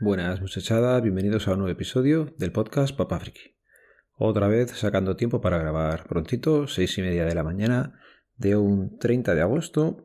[0.00, 3.56] Buenas muchachada, bienvenidos a un nuevo episodio del podcast Papá Friki.
[4.14, 7.98] Otra vez sacando tiempo para grabar prontito, seis y media de la mañana
[8.36, 10.04] de un 30 de agosto,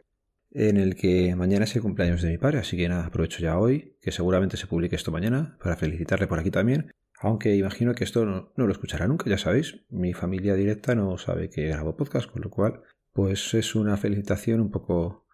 [0.50, 3.60] en el que mañana es el cumpleaños de mi padre, así que nada, aprovecho ya
[3.60, 8.04] hoy, que seguramente se publique esto mañana, para felicitarle por aquí también, aunque imagino que
[8.04, 12.32] esto no, lo escuchará nunca, ya sabéis, mi familia directa no sabe que grabo podcast,
[12.32, 12.82] con lo cual,
[13.12, 15.28] pues es una felicitación un poco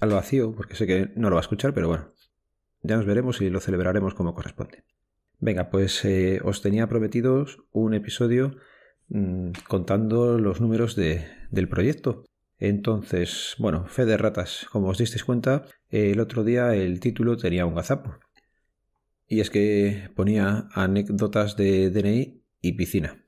[0.00, 2.12] al vacío, porque sé que no lo va a escuchar, pero bueno,
[2.82, 4.84] ya nos veremos y lo celebraremos como corresponde.
[5.38, 8.56] Venga, pues eh, os tenía prometidos un episodio
[9.08, 12.24] mm, contando los números de, del proyecto.
[12.58, 17.66] Entonces, bueno, fe de ratas, como os disteis cuenta, el otro día el título tenía
[17.66, 18.20] un gazapo.
[19.26, 23.24] Y es que ponía anécdotas de DNI y piscina.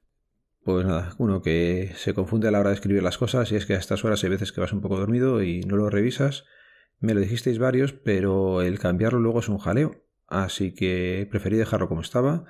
[0.62, 3.66] Pues nada, uno que se confunde a la hora de escribir las cosas y es
[3.66, 6.44] que a estas horas hay veces que vas un poco dormido y no lo revisas
[7.00, 10.04] me lo dijisteis varios, pero el cambiarlo luego es un jaleo.
[10.26, 12.44] Así que preferí dejarlo como estaba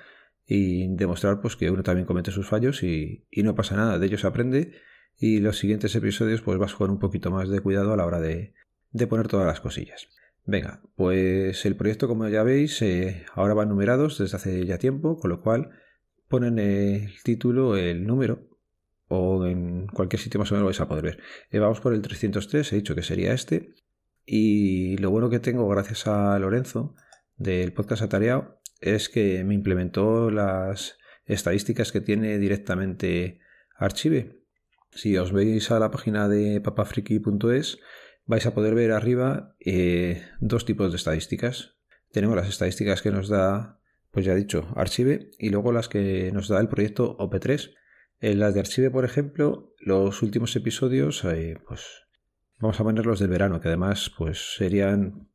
[0.46, 4.24] y demostrar pues que uno también comete sus fallos y, no pasa nada, de ellos
[4.24, 4.72] aprende
[5.16, 8.20] y los siguientes episodios pues vas con un poquito más de cuidado a la hora
[8.20, 8.54] de,
[9.08, 10.08] poner todas las cosillas.
[10.46, 15.18] Venga, pues el proyecto como ya veis eh, ahora van numerados desde hace ya tiempo,
[15.18, 15.70] con lo cual
[16.28, 18.48] ponen el título, el número
[19.08, 21.18] o en cualquier sitio más o menos vais a poder ver.
[21.50, 23.70] Eh, vamos por el 303, he dicho que sería este
[24.26, 26.94] y lo bueno que tengo gracias a Lorenzo
[27.36, 33.40] del podcast Atareado es que me implementó las estadísticas que tiene directamente
[33.76, 34.40] Archive.
[34.92, 37.78] Si os veis a la página de papafriki.es
[38.26, 41.76] vais a poder ver arriba eh, dos tipos de estadísticas.
[42.12, 46.30] Tenemos las estadísticas que nos da, pues ya he dicho, Archive y luego las que
[46.32, 47.74] nos da el proyecto OP3.
[48.20, 52.03] En las de Archive, por ejemplo, los últimos episodios, eh, pues
[52.58, 55.28] Vamos a poner los del verano, que además pues serían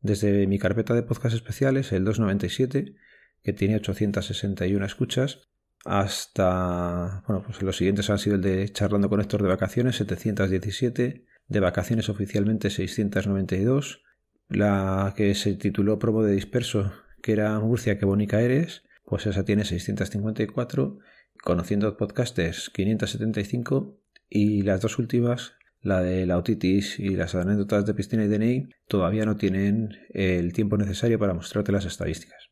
[0.00, 2.94] desde mi carpeta de podcast especiales, el 297,
[3.42, 5.48] que tiene 861 escuchas,
[5.84, 11.26] hasta, bueno, pues los siguientes han sido el de Charlando con Héctor de Vacaciones, 717,
[11.46, 14.02] de Vacaciones oficialmente 692,
[14.48, 16.92] la que se tituló Promo de Disperso,
[17.22, 20.98] que era Murcia, que bonita eres, pues esa tiene 654,
[21.42, 23.98] Conociendo Podcasters 575
[24.30, 25.54] y las dos últimas
[25.84, 30.52] la de la otitis y las anécdotas de piscina y DNI todavía no tienen el
[30.54, 32.48] tiempo necesario para mostrarte las estadísticas.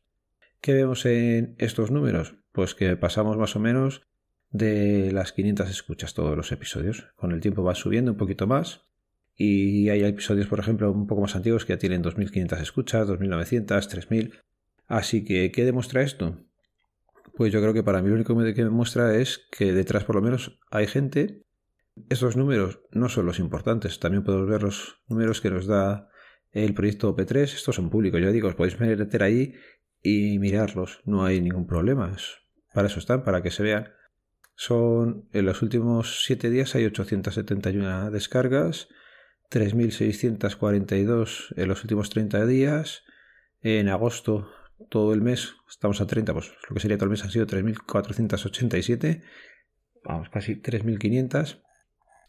[0.61, 2.35] ¿Qué vemos en estos números?
[2.51, 4.03] Pues que pasamos más o menos
[4.51, 7.07] de las 500 escuchas todos los episodios.
[7.15, 8.85] Con el tiempo va subiendo un poquito más
[9.35, 13.65] y hay episodios, por ejemplo, un poco más antiguos que ya tienen 2.500 escuchas, 2.900,
[13.65, 14.31] 3.000.
[14.87, 16.37] Así que, ¿qué demuestra esto?
[17.35, 20.21] Pues yo creo que para mí lo único que demuestra es que detrás por lo
[20.21, 21.41] menos hay gente
[22.09, 26.09] estos números no son los importantes, también podemos ver los números que nos da
[26.51, 29.53] el proyecto P3, estos son públicos, ya digo, os podéis meter ahí
[30.01, 32.15] y mirarlos, no hay ningún problema,
[32.73, 33.93] para eso están, para que se vean.
[34.55, 38.87] Son, en los últimos 7 días hay 871 descargas,
[39.49, 43.03] 3.642 en los últimos 30 días,
[43.61, 44.49] en agosto
[44.89, 47.47] todo el mes, estamos a 30, pues lo que sería todo el mes han sido
[47.47, 49.23] 3.487,
[50.03, 51.63] vamos, casi 3.500.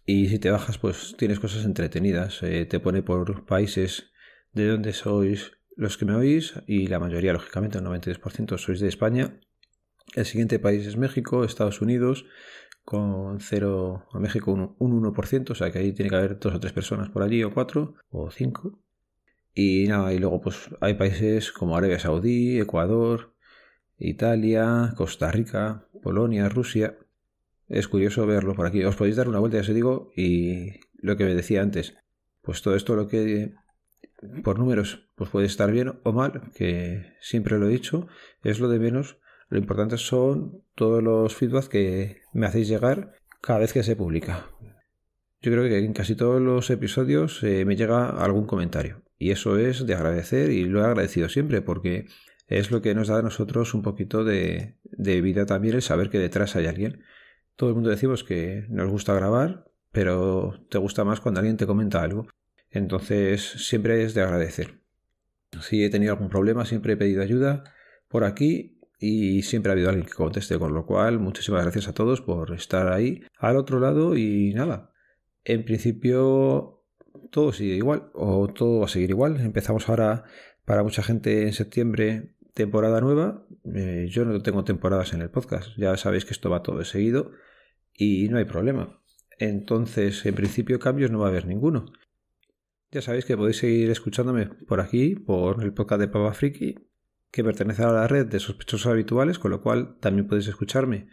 [0.06, 2.42] Y si te bajas, pues tienes cosas entretenidas.
[2.42, 4.12] Eh, te pone por países
[4.52, 8.88] de donde sois los que me oís y la mayoría, lógicamente, el 92% sois de
[8.88, 9.40] España.
[10.14, 12.26] El siguiente país es México, Estados Unidos,
[12.84, 16.60] con 0 a México un, 1%, o sea que ahí tiene que haber dos o
[16.60, 18.78] tres personas por allí, o cuatro, o cinco.
[19.54, 23.34] Y nada, y luego pues hay países como Arabia Saudí, Ecuador,
[23.98, 26.98] Italia, Costa Rica, Polonia, Rusia.
[27.74, 28.84] Es curioso verlo por aquí.
[28.84, 31.96] Os podéis dar una vuelta, ya os digo, y lo que me decía antes,
[32.40, 33.52] pues todo esto lo que
[34.44, 38.06] por números pues puede estar bien o mal, que siempre lo he dicho,
[38.44, 39.18] es lo de menos.
[39.48, 44.50] Lo importante son todos los feedbacks que me hacéis llegar cada vez que se publica.
[45.42, 49.02] Yo creo que en casi todos los episodios eh, me llega algún comentario.
[49.18, 52.06] Y eso es de agradecer y lo he agradecido siempre porque
[52.46, 56.08] es lo que nos da a nosotros un poquito de, de vida también el saber
[56.08, 57.02] que detrás hay alguien
[57.56, 61.66] todo el mundo decimos que nos gusta grabar, pero te gusta más cuando alguien te
[61.66, 62.26] comenta algo.
[62.70, 64.80] Entonces siempre es de agradecer.
[65.60, 67.64] Si he tenido algún problema, siempre he pedido ayuda
[68.08, 71.94] por aquí y siempre ha habido alguien que conteste, con lo cual muchísimas gracias a
[71.94, 74.90] todos por estar ahí al otro lado y nada.
[75.44, 76.82] En principio
[77.30, 79.40] todo sigue igual o todo va a seguir igual.
[79.40, 80.24] Empezamos ahora
[80.64, 83.46] para mucha gente en septiembre temporada nueva.
[83.74, 85.76] Eh, yo no tengo temporadas en el podcast.
[85.76, 87.32] Ya sabéis que esto va todo de seguido
[87.92, 89.00] y no hay problema.
[89.38, 91.86] Entonces, en principio, cambios no va a haber ninguno.
[92.92, 96.76] Ya sabéis que podéis seguir escuchándome por aquí, por el podcast de Papa Friki,
[97.32, 101.08] que pertenece a la red de sospechosos habituales, con lo cual también podéis escucharme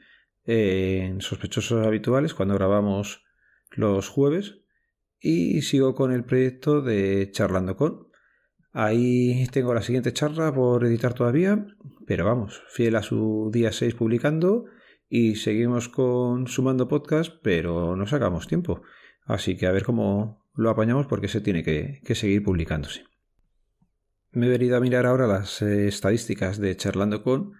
[0.46, 3.24] en sospechosos habituales cuando grabamos
[3.72, 4.60] los jueves.
[5.20, 8.11] Y sigo con el proyecto de Charlando con.
[8.74, 11.66] Ahí tengo la siguiente charla por editar todavía,
[12.06, 14.66] pero vamos, fiel a su día 6 publicando
[15.10, 18.82] y seguimos con sumando podcast, pero no sacamos tiempo.
[19.26, 23.04] Así que a ver cómo lo apañamos porque se tiene que, seguir publicándose.
[24.32, 27.54] Me he venido a mirar ahora las eh, estadísticas de Charlando con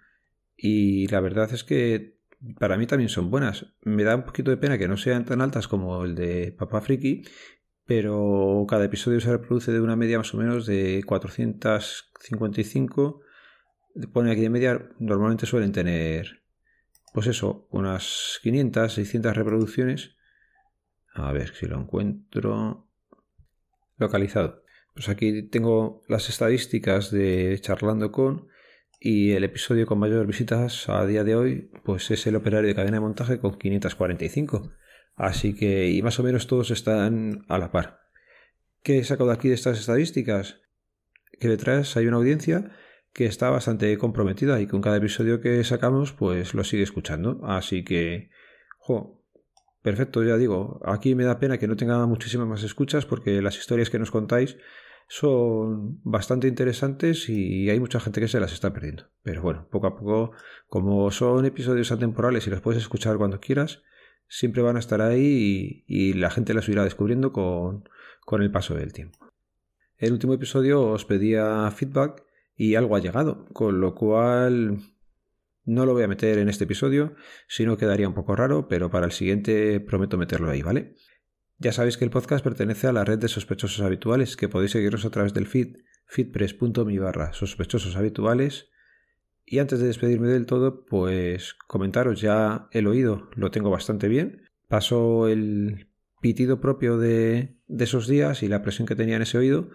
[0.56, 2.22] y la verdad es que
[2.58, 3.66] para mí también son buenas.
[3.82, 6.80] Me da un poquito de pena que no sean tan altas como el de Papá
[6.80, 7.24] Friki,
[7.94, 13.22] pero cada episodio se reproduce de una media más o menos de 455.
[14.14, 16.42] Pone aquí de media, normalmente suelen tener
[17.14, 20.16] pues eso, unas 500, 600 reproducciones.
[21.14, 22.88] A ver si lo encuentro.
[23.98, 24.64] Localizado.
[24.94, 28.48] Pues aquí tengo las estadísticas de Charlando con
[29.02, 32.76] y el episodio con mayor visitas a día de hoy pues es el operario de
[32.76, 34.72] cadena de montaje con 545.
[35.16, 38.02] Así que y más o menos todos están a la par.
[38.84, 40.62] ¿Qué he sacado aquí de estas estadísticas?
[41.40, 42.72] Que detrás hay una audiencia
[43.14, 47.42] que está bastante comprometida y con cada episodio que sacamos pues lo sigue escuchando.
[47.44, 48.30] Así que,
[48.80, 49.24] jo,
[49.82, 53.58] perfecto, ya digo, aquí me da pena que no tenga muchísimas más escuchas porque las
[53.58, 54.58] historias que nos contáis
[55.08, 59.10] son bastante interesantes y hay mucha gente que se las está perdiendo.
[59.24, 60.32] Pero bueno, poco a poco,
[60.68, 63.84] como son episodios atemporales y los puedes escuchar cuando quieras,
[64.32, 67.84] siempre van a estar ahí y, la gente las irá descubriendo con,
[68.26, 69.20] con el paso del tiempo.
[69.98, 72.24] El último episodio os pedía feedback
[72.56, 74.80] y algo ha llegado, con lo cual
[75.66, 77.14] no lo voy a meter en este episodio,
[77.50, 80.96] si no quedaría un poco raro, pero para el siguiente prometo meterlo ahí, ¿vale?
[81.58, 85.04] Ya sabéis que el podcast pertenece a la red de sospechosos habituales, que podéis seguirnos
[85.04, 85.76] a través del feed,
[86.08, 88.71] feedpress.me barra sospechosos habituales.
[89.46, 94.44] Y antes de despedirme del todo, pues comentaros ya el oído, lo tengo bastante bien.
[94.68, 95.88] Pasó el
[96.22, 99.70] pitido propio de, de esos días y la presión que tenía en ese oído,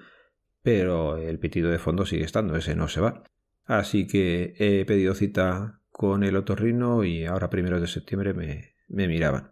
[0.63, 3.25] pero el pitido de fondo sigue estando, ese no se va.
[3.65, 9.09] Así que he pedido cita con el otorrino y ahora primeros de septiembre me, me
[9.09, 9.51] miraban.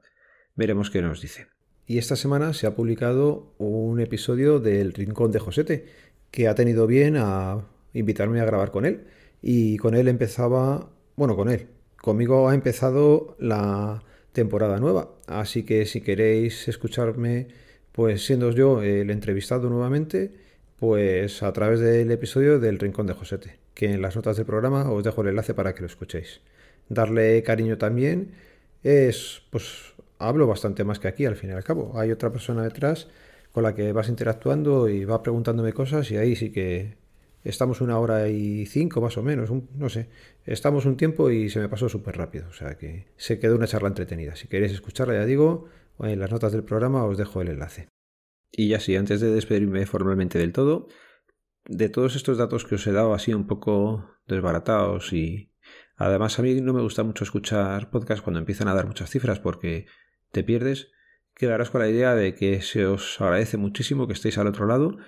[0.55, 1.49] Veremos qué nos dice.
[1.87, 5.87] Y esta semana se ha publicado un episodio del Rincón de Josete,
[6.31, 9.07] que ha tenido bien a invitarme a grabar con él.
[9.47, 11.67] Y con él empezaba, bueno, con él,
[12.01, 14.03] conmigo ha empezado la
[14.33, 15.11] temporada nueva.
[15.27, 17.49] Así que si queréis escucharme,
[17.93, 20.33] pues siendo yo el entrevistado nuevamente,
[20.79, 24.91] pues a través del episodio del Rincón de Josete, que en las notas del programa
[24.91, 26.41] os dejo el enlace para que lo escuchéis.
[26.89, 28.33] Darle cariño también
[28.83, 31.93] es, pues hablo bastante más que aquí al fin y al cabo.
[32.01, 33.09] Hay otra persona detrás
[33.53, 37.04] con la que vas interactuando y va preguntándome cosas y ahí sí que
[37.45, 40.09] estamos una hora y cinco más o menos, no sé,
[40.45, 43.67] estamos un tiempo y se me pasó súper rápido, o sea que se quedó una
[43.67, 44.35] charla entretenida.
[44.35, 45.69] Si queréis escucharla, ya digo,
[46.01, 47.89] en las notas del programa os dejo el enlace.
[48.51, 50.89] Y ya sí, antes de despedirme formalmente del todo,
[51.67, 55.53] de todos estos datos que os he dado así un poco desbaratados y
[55.97, 59.41] además a mí no me gusta mucho escuchar podcasts cuando empiezan a dar muchas cifras
[59.41, 59.87] porque
[60.31, 60.91] te pierdes,
[61.35, 64.99] quedarás con la idea de que se os agradece muchísimo que estéis al otro lado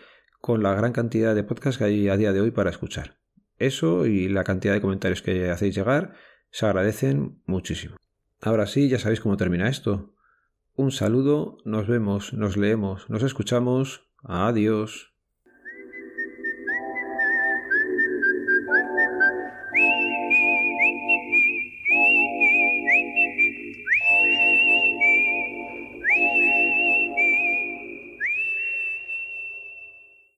[0.47, 3.19] con la gran cantidad de podcasts que hay a día de hoy para escuchar.
[3.59, 6.15] Eso y la cantidad de comentarios que hacéis llegar
[6.53, 7.97] se agradecen muchísimo.
[8.41, 10.15] Ahora sí, ya sabéis cómo termina esto.
[10.77, 14.09] Un saludo, nos vemos, nos leemos, nos escuchamos.
[14.23, 15.16] Adiós.